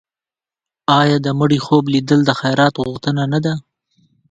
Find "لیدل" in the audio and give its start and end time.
1.93-2.19